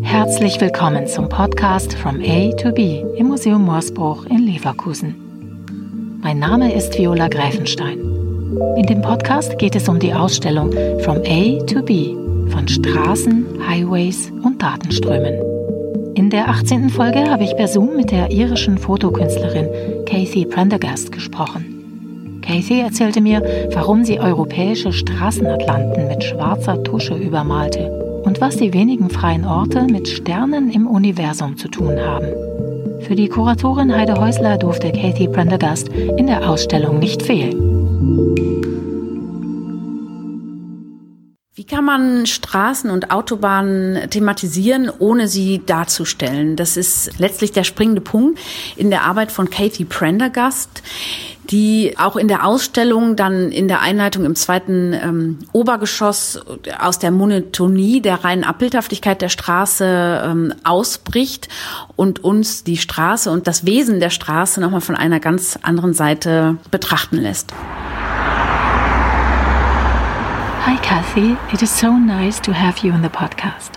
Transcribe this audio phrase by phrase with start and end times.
[0.00, 6.18] Herzlich willkommen zum Podcast From A to B im Museum Morsbruch in Leverkusen.
[6.22, 7.98] Mein Name ist Viola Gräfenstein.
[8.78, 12.14] In dem Podcast geht es um die Ausstellung From A to B
[12.48, 15.34] von Straßen, Highways und Datenströmen.
[16.14, 16.88] In der 18.
[16.88, 19.68] Folge habe ich per Zoom mit der irischen Fotokünstlerin
[20.06, 21.69] Kathy Prendergast gesprochen.
[22.40, 27.90] Kathy erzählte mir, warum sie europäische Straßenatlanten mit schwarzer Tusche übermalte
[28.24, 32.26] und was die wenigen freien Orte mit Sternen im Universum zu tun haben.
[33.02, 37.70] Für die Kuratorin Heide Häusler durfte Kathy Prendergast in der Ausstellung nicht fehlen.
[41.54, 46.56] Wie kann man Straßen und Autobahnen thematisieren, ohne sie darzustellen?
[46.56, 48.38] Das ist letztlich der springende Punkt
[48.76, 50.82] in der Arbeit von Kathy Prendergast
[51.50, 56.40] die auch in der Ausstellung dann in der Einleitung im zweiten ähm, Obergeschoss
[56.78, 61.48] aus der Monotonie der reinen Abbildhaftigkeit der Straße ähm, ausbricht
[61.96, 66.56] und uns die Straße und das Wesen der Straße nochmal von einer ganz anderen Seite
[66.70, 67.52] betrachten lässt.
[70.66, 73.72] Hi Kathy, it is so nice to have you in the podcast.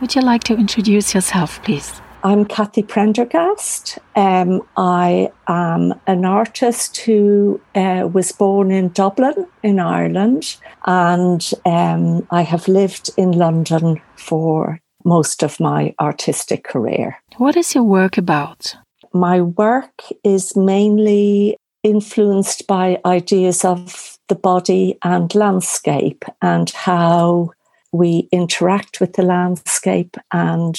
[0.00, 2.00] Would you like to introduce yourself, please?
[2.24, 3.98] I'm Kathy Prendergast.
[4.16, 12.26] Um, I am an artist who uh, was born in Dublin, in Ireland, and um,
[12.30, 17.18] I have lived in London for most of my artistic career.
[17.36, 18.74] What is your work about?
[19.12, 27.52] My work is mainly influenced by ideas of the body and landscape and how
[27.92, 30.78] we interact with the landscape and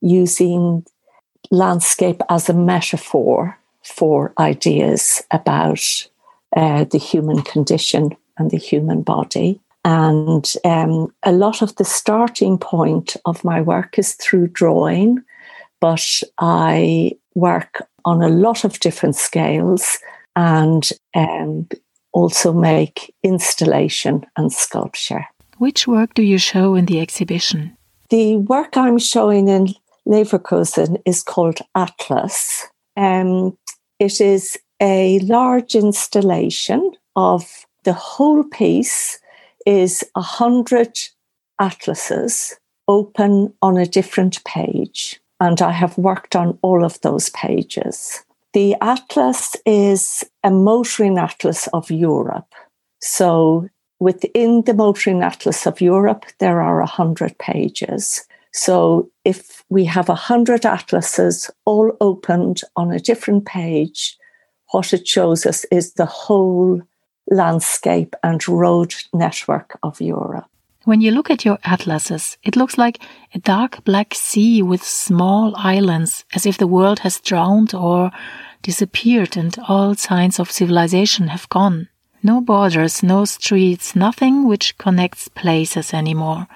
[0.00, 0.84] using
[1.50, 5.80] landscape as a metaphor for ideas about
[6.56, 9.60] uh, the human condition and the human body.
[9.84, 15.22] And um, a lot of the starting point of my work is through drawing,
[15.80, 19.98] but I work on a lot of different scales
[20.36, 21.68] and um,
[22.12, 25.26] also make installation and sculpture.
[25.58, 27.76] Which work do you show in the exhibition?
[28.10, 29.74] The work I'm showing in
[30.10, 32.66] Leverkusen is called Atlas.
[32.96, 33.56] Um,
[34.00, 39.20] it is a large installation of the whole piece
[39.66, 40.98] is a hundred
[41.60, 42.56] atlases
[42.88, 48.24] open on a different page, and I have worked on all of those pages.
[48.52, 52.52] The atlas is a motoring atlas of Europe.
[53.00, 53.68] So
[54.00, 58.26] within the motoring atlas of Europe, there are a hundred pages.
[58.52, 64.16] So if we have a hundred atlases all opened on a different page,
[64.72, 66.82] what it shows us is the whole
[67.28, 70.46] landscape and road network of Europe.
[70.84, 73.00] When you look at your atlases, it looks like
[73.34, 78.10] a dark black sea with small islands, as if the world has drowned or
[78.62, 81.88] disappeared and all signs of civilization have gone.
[82.22, 86.48] No borders, no streets, nothing which connects places anymore.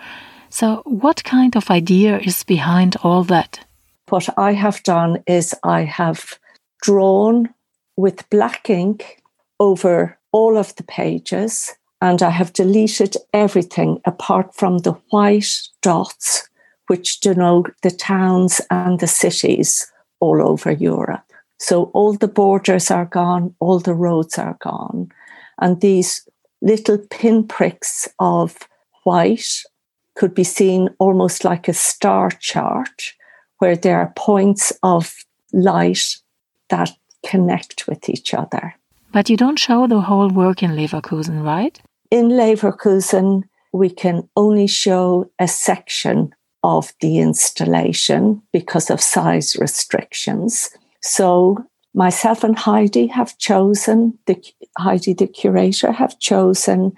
[0.54, 3.66] So, what kind of idea is behind all that?
[4.09, 6.38] What I have done is I have
[6.81, 7.53] drawn
[7.97, 9.20] with black ink
[9.59, 15.50] over all of the pages and I have deleted everything apart from the white
[15.82, 16.48] dots
[16.86, 19.91] which denote the towns and the cities
[20.21, 21.32] all over Europe.
[21.59, 25.09] So all the borders are gone, all the roads are gone.
[25.60, 26.28] And these
[26.62, 28.56] little pinpricks of
[29.03, 29.65] white
[30.14, 33.14] could be seen almost like a star chart
[33.58, 35.14] where there are points of
[35.52, 36.16] light
[36.69, 36.91] that
[37.26, 38.74] connect with each other.
[39.12, 41.80] But you don't show the whole work in Leverkusen, right?
[42.10, 50.70] In Leverkusen, we can only show a section of the installation because of size restrictions.
[51.00, 54.42] So myself and Heidi have chosen, the
[54.78, 56.92] Heidi, the curator, have chosen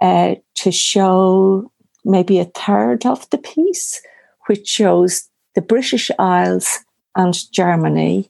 [0.00, 1.70] uh, to show
[2.08, 4.00] maybe a third of the piece,
[4.46, 6.80] which shows the British Isles
[7.14, 8.28] and Germany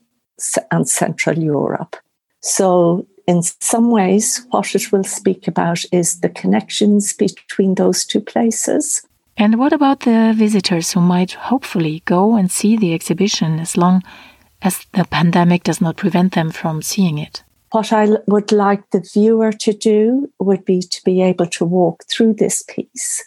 [0.71, 1.95] and Central Europe.
[2.41, 8.21] So, in some ways, what it will speak about is the connections between those two
[8.21, 9.05] places.
[9.37, 14.03] And what about the visitors who might hopefully go and see the exhibition as long
[14.61, 17.43] as the pandemic does not prevent them from seeing it?
[17.71, 22.03] What I would like the viewer to do would be to be able to walk
[22.09, 23.23] through this piece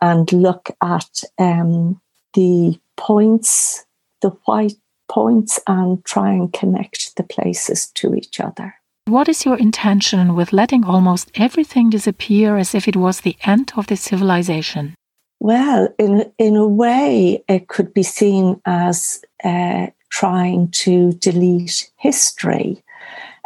[0.00, 2.00] and look at um,
[2.34, 3.84] the points,
[4.20, 4.76] the white
[5.08, 8.74] points, and try and connect the places to each other.
[9.06, 13.72] What is your intention with letting almost everything disappear as if it was the end
[13.76, 14.94] of the civilization?
[15.38, 22.82] Well, in in a way, it could be seen as uh, trying to delete history.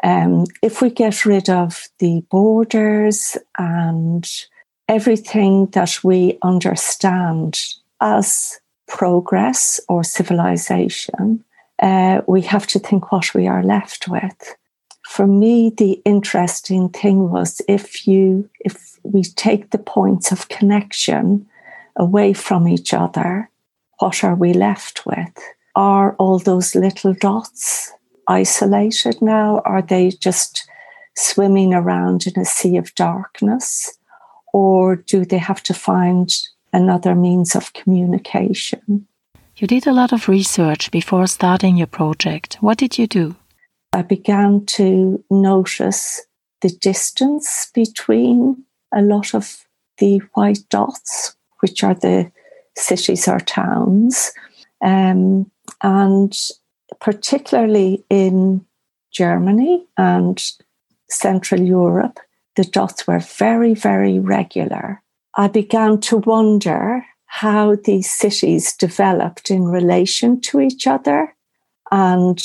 [0.03, 4.27] Um, if we get rid of the borders and
[4.91, 7.63] everything that we understand
[8.01, 8.59] as
[8.89, 11.45] progress or civilization,
[11.81, 14.57] uh, we have to think what we are left with.
[15.07, 21.47] For me, the interesting thing was if you if we take the points of connection
[21.97, 23.49] away from each other,
[24.01, 25.37] what are we left with?
[25.77, 27.93] Are all those little dots
[28.27, 29.63] isolated now?
[29.65, 30.69] Are they just
[31.17, 33.97] swimming around in a sea of darkness?
[34.53, 36.31] Or do they have to find
[36.73, 39.07] another means of communication?
[39.57, 42.57] You did a lot of research before starting your project.
[42.61, 43.37] What did you do?
[43.93, 46.23] I began to notice
[46.63, 48.65] the distance between
[48.95, 49.67] a lot of
[49.99, 52.31] the white dots, which are the
[52.77, 54.33] cities or towns.
[54.83, 55.51] Um,
[55.83, 56.37] and
[57.01, 58.65] particularly in
[59.13, 60.43] Germany and
[61.09, 62.19] Central Europe,
[62.61, 65.03] the dots were very, very regular.
[65.35, 71.35] I began to wonder how these cities developed in relation to each other
[71.91, 72.39] and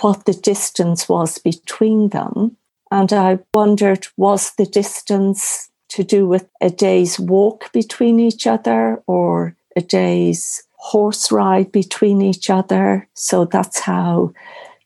[0.00, 2.56] what the distance was between them.
[2.90, 9.02] And I wondered was the distance to do with a day's walk between each other
[9.06, 13.06] or a day's horse ride between each other?
[13.12, 14.32] So that's how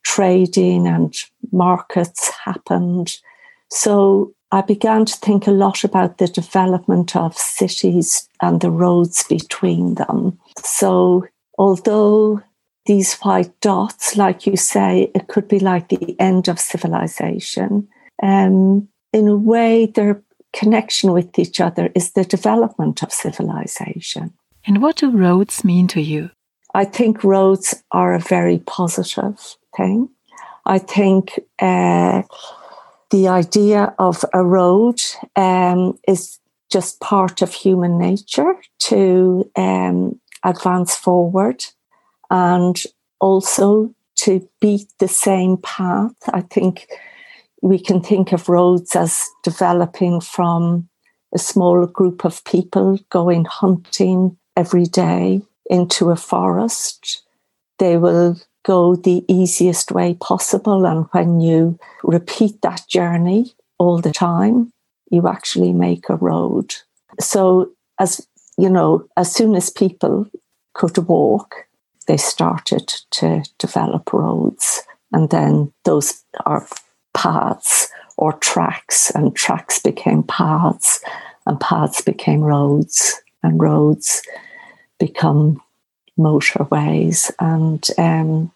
[0.02, 1.14] trading and
[1.52, 3.18] markets happened.
[3.70, 9.24] So I began to think a lot about the development of cities and the roads
[9.24, 10.38] between them.
[10.62, 11.26] So,
[11.58, 12.42] although
[12.84, 17.88] these white dots, like you say, it could be like the end of civilization,
[18.22, 20.22] um, in a way, their
[20.52, 24.34] connection with each other is the development of civilization.
[24.66, 26.30] And what do roads mean to you?
[26.74, 30.10] I think roads are a very positive thing.
[30.66, 31.40] I think.
[31.58, 32.22] Uh,
[33.12, 35.00] the idea of a road
[35.36, 36.38] um, is
[36.70, 41.62] just part of human nature to um, advance forward
[42.30, 42.82] and
[43.20, 46.14] also to beat the same path.
[46.32, 46.88] I think
[47.60, 50.88] we can think of roads as developing from
[51.34, 57.22] a small group of people going hunting every day into a forest.
[57.78, 60.86] They will go the easiest way possible.
[60.86, 64.72] And when you repeat that journey all the time,
[65.10, 66.74] you actually make a road.
[67.20, 68.26] So, as
[68.56, 70.26] you know, as soon as people
[70.74, 71.66] could walk,
[72.06, 74.82] they started to develop roads.
[75.12, 76.66] And then those are
[77.14, 81.00] paths or tracks, and tracks became paths,
[81.46, 84.22] and paths became roads, and roads
[84.98, 85.60] become
[86.18, 88.52] motorways, and um,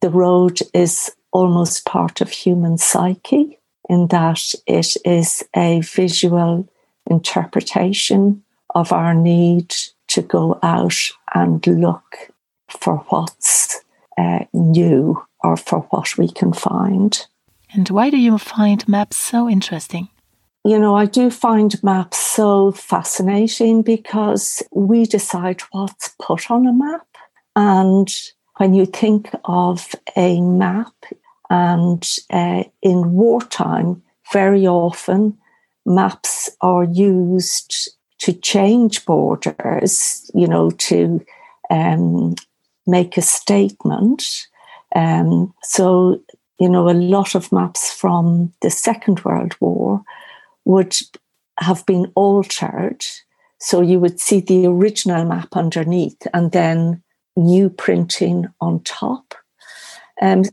[0.00, 3.58] the road is almost part of human psyche
[3.88, 6.68] in that it is a visual
[7.08, 8.42] interpretation
[8.74, 9.74] of our need
[10.08, 10.96] to go out
[11.34, 12.30] and look
[12.68, 13.80] for what's
[14.16, 17.26] uh, new or for what we can find.
[17.72, 20.08] And why do you find maps so interesting?
[20.64, 26.72] You know, I do find maps so fascinating because we decide what's put on a
[26.72, 27.06] map.
[27.56, 28.08] And
[28.58, 30.92] when you think of a map,
[31.48, 34.02] and uh, in wartime,
[34.32, 35.36] very often
[35.86, 41.24] maps are used to change borders, you know, to
[41.70, 42.34] um,
[42.86, 44.46] make a statement.
[44.94, 46.20] Um, so,
[46.58, 50.04] you know, a lot of maps from the Second World War
[50.64, 50.96] would
[51.58, 53.04] have been altered.
[53.58, 57.02] So you would see the original map underneath and then
[57.36, 59.34] new printing on top.
[60.22, 60.44] Um,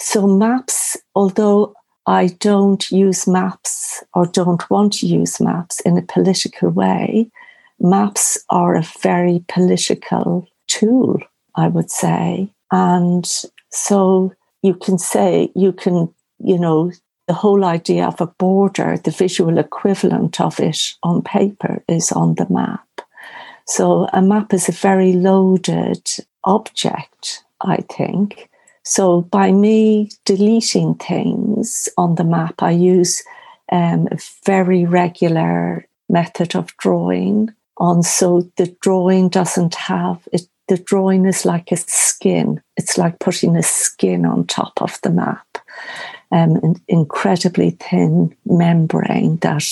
[0.00, 1.74] so, maps, although
[2.06, 7.30] I don't use maps or don't want to use maps in a political way,
[7.78, 11.20] maps are a very political tool,
[11.54, 12.52] I would say.
[12.72, 13.30] And
[13.70, 16.90] so you can say, you can, you know,
[17.32, 22.34] the whole idea of a border, the visual equivalent of it on paper is on
[22.34, 22.86] the map.
[23.66, 26.06] So a map is a very loaded
[26.44, 28.50] object, I think.
[28.82, 33.22] So by me deleting things on the map, I use
[33.70, 37.48] um, a very regular method of drawing
[37.78, 43.18] on so the drawing doesn't have it the drawing is like a skin it's like
[43.18, 45.46] putting a skin on top of the map
[46.32, 49.64] um, an incredibly thin membrane that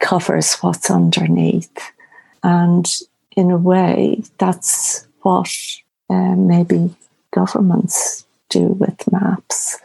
[0.00, 1.92] covers what's underneath
[2.42, 2.86] and
[3.36, 5.50] in a way, that's what
[6.10, 6.94] uh, maybe
[7.32, 9.78] governments do with maps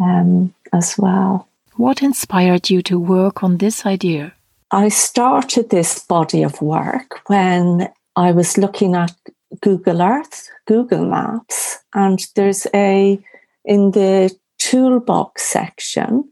[0.00, 1.48] um, as well.
[1.76, 4.32] What inspired you to work on this idea?
[4.70, 9.14] I started this body of work when I was looking at
[9.60, 13.18] Google Earth, Google Maps, and there's a,
[13.64, 16.28] in the toolbox section,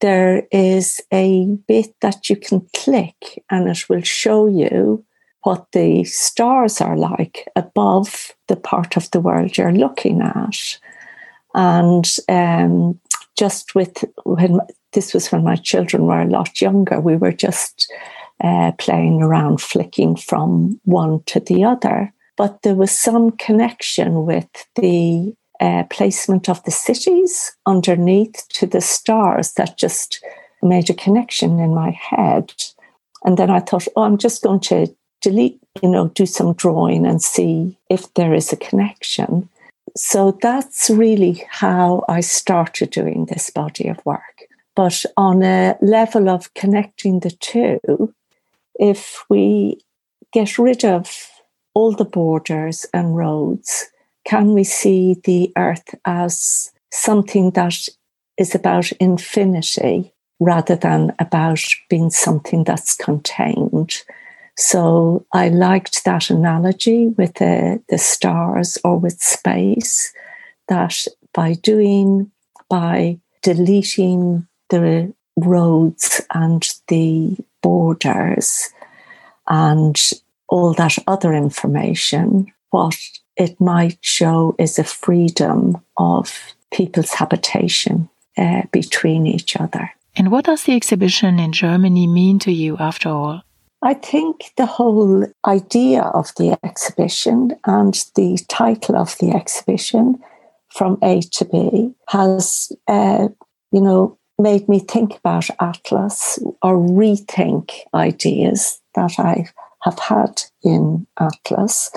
[0.00, 5.04] there is a bit that you can click and it will show you
[5.42, 10.78] what the stars are like above the part of the world you're looking at.
[11.54, 12.98] And um,
[13.38, 14.60] just with when
[14.92, 17.92] this was when my children were a lot younger, we were just
[18.42, 22.12] uh, playing around, flicking from one to the other.
[22.36, 28.80] But there was some connection with the uh, placement of the cities underneath to the
[28.80, 30.24] stars that just
[30.62, 32.52] made a connection in my head.
[33.24, 37.06] And then I thought, oh, I'm just going to delete, you know, do some drawing
[37.06, 39.48] and see if there is a connection.
[39.96, 44.44] So that's really how I started doing this body of work.
[44.74, 48.14] But on a level of connecting the two,
[48.78, 49.80] if we
[50.32, 51.30] get rid of
[51.72, 53.86] all the borders and roads,
[54.26, 57.88] can we see the earth as something that
[58.36, 64.02] is about infinity rather than about being something that's contained?
[64.58, 70.12] So I liked that analogy with the, the stars or with space,
[70.68, 72.32] that by doing,
[72.68, 78.70] by deleting the roads and the borders
[79.46, 80.00] and
[80.48, 82.96] all that other information, what
[83.36, 89.90] it might show is a freedom of people's habitation uh, between each other.
[90.16, 93.42] And what does the exhibition in Germany mean to you after all?
[93.82, 100.18] I think the whole idea of the exhibition and the title of the exhibition,
[100.70, 103.28] From A to B, has, uh,
[103.70, 109.46] you know, made me think about Atlas or rethink ideas that I
[109.82, 111.90] have had in Atlas.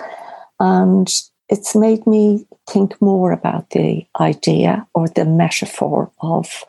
[0.59, 1.09] And
[1.49, 6.63] it's made me think more about the idea or the metaphor of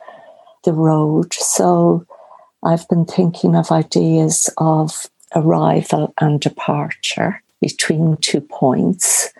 [0.63, 1.33] the road.
[1.33, 2.05] So
[2.63, 9.31] I've been thinking of ideas of arrival and departure between two points.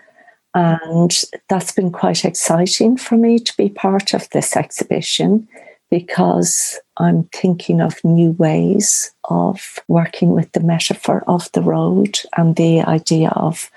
[0.54, 1.12] And
[1.48, 5.48] that's been quite exciting for me to be part of this exhibition
[5.90, 12.56] because I'm thinking of new ways of working with the metaphor of the road and
[12.56, 13.70] the idea of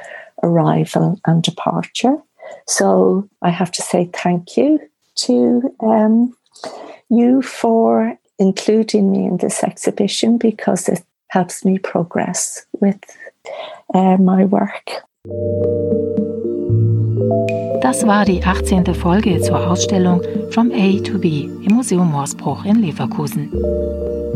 [0.44, 2.18] arrival and departure.
[2.68, 4.80] So I have to say thank you
[5.16, 6.36] to um,
[7.10, 13.00] you for including me in this exhibition because it helps me progress with
[13.94, 14.92] uh, my work.
[17.86, 18.96] Das war die 18.
[18.96, 23.52] Folge zur Ausstellung From A to B im Museum Morsbruch in Leverkusen.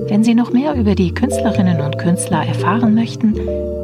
[0.07, 3.33] Wenn Sie noch mehr über die Künstlerinnen und Künstler erfahren möchten,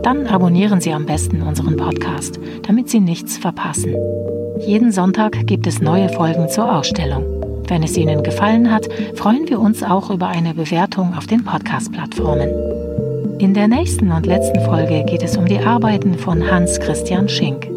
[0.04, 3.96] dann abonnieren Sie am besten unseren Podcast, damit Sie nichts verpassen.
[4.60, 7.26] Jeden Sonntag gibt es neue Folgen zur Ausstellung.
[7.68, 12.52] Wenn es Ihnen gefallen hat, freuen wir uns auch über eine Bewertung auf den Podcast-Plattformen.
[13.40, 17.75] In der nächsten und letzten Folge geht es um die Arbeiten von Hans Christian Schink.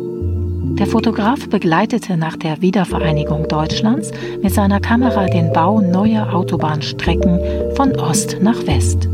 [0.77, 4.11] Der Fotograf begleitete nach der Wiedervereinigung Deutschlands
[4.43, 7.41] mit seiner Kamera den Bau neuer Autobahnstrecken
[7.75, 9.09] von Ost nach West.